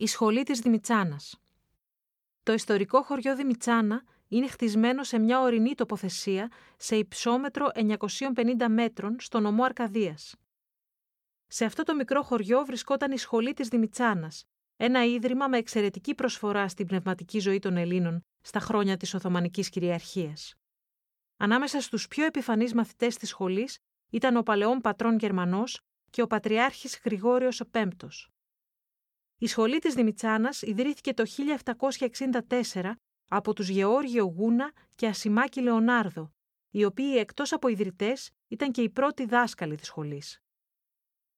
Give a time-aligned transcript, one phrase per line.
[0.00, 1.40] Η σχολή της Δημητσάνας.
[2.42, 9.40] Το ιστορικό χωριό Δημητσάνα είναι χτισμένο σε μια ορεινή τοποθεσία σε υψόμετρο 950 μέτρων στο
[9.40, 10.34] νομό Αρκαδίας.
[11.46, 14.44] Σε αυτό το μικρό χωριό βρισκόταν η σχολή της Δημητσάνας,
[14.76, 20.54] ένα ίδρυμα με εξαιρετική προσφορά στην πνευματική ζωή των Ελλήνων στα χρόνια της Οθωμανικής κυριαρχίας.
[21.36, 23.78] Ανάμεσα στους πιο επιφανείς μαθητές της σχολής
[24.10, 25.80] ήταν ο παλαιόν πατρόν Γερμανός
[26.10, 28.32] και ο Πατριάρχης Γρηγόριος ο Πέμπτος.
[29.40, 31.24] Η σχολή της Δημητσάνας ιδρύθηκε το
[32.72, 32.92] 1764
[33.28, 36.32] από τους Γεώργιο Γούνα και Ασημάκη Λεωνάρδο,
[36.70, 40.38] οι οποίοι εκτός από ιδρυτές ήταν και οι πρώτοι δάσκαλοι της σχολής.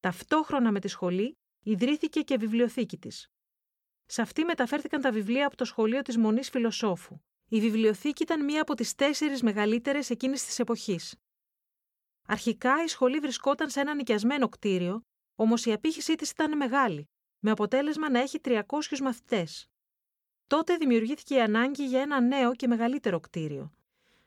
[0.00, 3.28] Ταυτόχρονα με τη σχολή ιδρύθηκε και βιβλιοθήκη της.
[4.06, 7.18] Σε αυτή μεταφέρθηκαν τα βιβλία από το σχολείο της Μονής Φιλοσόφου.
[7.48, 11.16] Η βιβλιοθήκη ήταν μία από τις τέσσερις μεγαλύτερες εκείνης της εποχής.
[12.26, 15.00] Αρχικά η σχολή βρισκόταν σε ένα νοικιασμένο κτίριο,
[15.34, 18.62] όμως η απήχησή της ήταν μεγάλη με αποτέλεσμα να έχει 300
[19.02, 19.68] μαθητές.
[20.46, 23.72] Τότε δημιουργήθηκε η ανάγκη για ένα νέο και μεγαλύτερο κτίριο.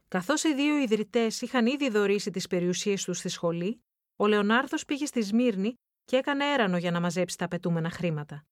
[0.08, 3.82] Καθώς οι δύο ιδρυτές είχαν ήδη δωρήσει τις περιουσίες τους στη σχολή,
[4.16, 5.74] ο Λεωνάρδο πήγε στη Σμύρνη
[6.06, 8.46] και έκανε έρανο για να μαζέψει τα απαιτούμενα χρήματα.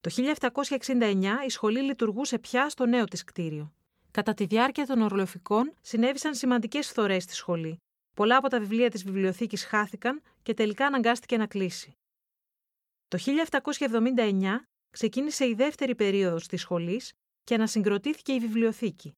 [0.00, 0.10] Το
[0.86, 3.72] 1769 η σχολή λειτουργούσε πια στο νέο της κτίριο.
[4.10, 7.76] Κατά τη διάρκεια των ορλοφικών συνέβησαν σημαντικές φθορέ στη σχολή.
[8.14, 11.96] Πολλά από τα βιβλία της βιβλιοθήκης χάθηκαν και τελικά αναγκάστηκε να κλείσει.
[13.12, 14.58] Το 1779
[14.90, 17.12] ξεκίνησε η δεύτερη περίοδος της σχολής
[17.44, 19.12] και ανασυγκροτήθηκε η βιβλιοθήκη.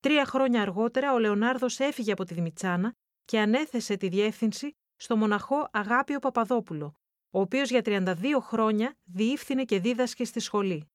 [0.00, 2.92] Τρία χρόνια αργότερα ο Λεωνάρδος έφυγε από τη Δημητσάνα
[3.24, 6.94] και ανέθεσε τη διεύθυνση στο μοναχό Αγάπιο Παπαδόπουλο,
[7.30, 10.90] ο οποίος για 32 χρόνια διήφθηνε και δίδασκε στη σχολή.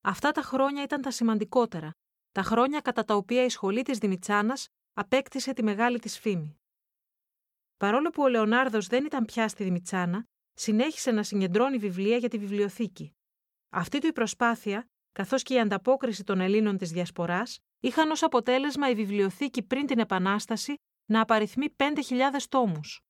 [0.00, 1.90] Αυτά τα χρόνια ήταν τα σημαντικότερα,
[2.32, 6.58] τα χρόνια κατά τα οποία η σχολή της Δημητσάνας απέκτησε τη μεγάλη της φήμη.
[7.76, 12.38] Παρόλο που ο Λεωνάρδος δεν ήταν πια στη Δημητσάνα, συνέχισε να συγκεντρώνει βιβλία για τη
[12.38, 13.14] βιβλιοθήκη.
[13.70, 18.90] Αυτή του η προσπάθεια, καθώς και η ανταπόκριση των Ελλήνων της Διασποράς, είχαν ως αποτέλεσμα
[18.90, 20.74] η βιβλιοθήκη πριν την Επανάσταση
[21.10, 23.00] να απαριθμεί 5.000 τόμους.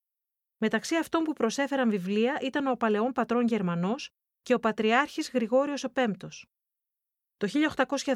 [0.58, 4.10] Μεταξύ αυτών που προσέφεραν βιβλία ήταν ο παλαιόν πατρόν Γερμανός
[4.42, 6.46] και ο Πατριάρχης Γρηγόριος ο Πέμπτος.
[7.36, 7.48] Το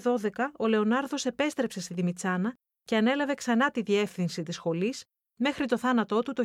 [0.02, 5.04] 1812 ο Λεωνάρδος επέστρεψε στη Δημητσάνα και ανέλαβε ξανά τη διεύθυνση της σχολής
[5.40, 6.44] μέχρι το θάνατό του το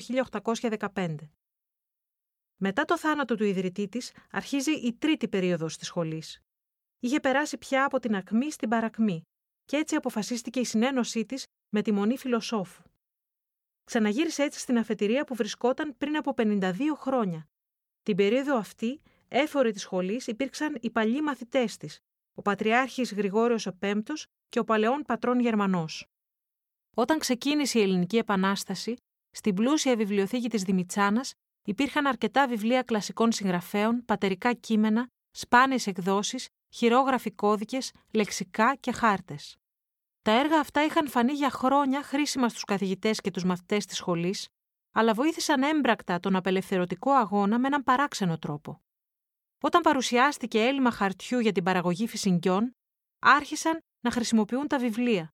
[0.94, 1.16] 1815.
[2.58, 6.40] Μετά το θάνατο του ιδρυτή της, αρχίζει η τρίτη περίοδος της σχολής.
[7.00, 9.22] Είχε περάσει πια από την ακμή στην παρακμή,
[9.66, 12.84] και έτσι αποφασίστηκε η συνένωσή της με τη μονή φιλοσόφου.
[13.84, 17.48] Ξαναγύρισε έτσι στην αφετηρία που βρισκόταν πριν από 52 χρόνια.
[18.04, 22.00] Την περίοδο αυτή, έφοροι της σχολής υπήρξαν οι παλιοί μαθητές της,
[22.34, 26.08] ο Πατριάρχης Γρηγόριος ο Πέμπτος και ο παλαιόν πατρόν Γερμανός.
[26.96, 28.96] Όταν ξεκίνησε η Ελληνική Επανάσταση,
[29.32, 31.34] στην πλούσια βιβλιοθήκη της Δημητσάνας
[31.66, 39.58] υπήρχαν αρκετά βιβλία κλασικών συγγραφέων, πατερικά κείμενα, σπάνιες εκδόσεις, χειρόγραφοι κώδικες, λεξικά και χάρτες.
[40.22, 44.48] Τα έργα αυτά είχαν φανεί για χρόνια χρήσιμα στους καθηγητές και τους μαθητές της σχολής,
[44.92, 48.82] αλλά βοήθησαν έμπρακτα τον απελευθερωτικό αγώνα με έναν παράξενο τρόπο.
[49.62, 52.72] Όταν παρουσιάστηκε έλλειμμα χαρτιού για την παραγωγή φυσικιών,
[53.20, 55.34] άρχισαν να χρησιμοποιούν τα βιβλία.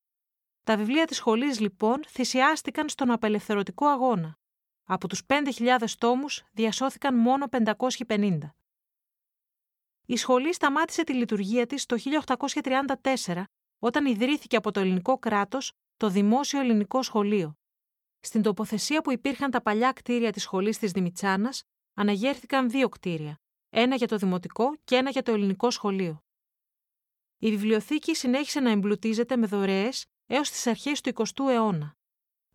[0.66, 4.39] Τα βιβλία της σχολής λοιπόν θυσιάστηκαν στον απελευθερωτικό αγώνα.
[4.92, 7.46] Από τους 5.000 τόμους διασώθηκαν μόνο
[8.08, 8.38] 550.
[10.06, 13.44] Η σχολή σταμάτησε τη λειτουργία της το 1834,
[13.80, 17.58] όταν ιδρύθηκε από το ελληνικό κράτος το Δημόσιο Ελληνικό Σχολείο.
[18.20, 21.64] Στην τοποθεσία που υπήρχαν τα παλιά κτίρια της σχολής της Δημητσάνας,
[21.94, 23.40] αναγέρθηκαν δύο κτίρια,
[23.70, 26.24] ένα για το Δημοτικό και ένα για το Ελληνικό Σχολείο.
[27.38, 31.99] Η βιβλιοθήκη συνέχισε να εμπλουτίζεται με δωρεές έως τις αρχές του 20ου αιώνα.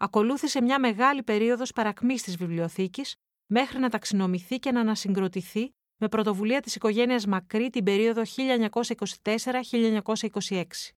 [0.04, 3.14] Ακολούθησε μια μεγάλη περίοδος παρακμής της βιβλιοθήκης
[3.46, 8.22] μέχρι να ταξινομηθεί και να ανασυγκροτηθεί με πρωτοβουλία της οικογένειας Μακρύ την περίοδο
[9.22, 10.90] 1924-1926.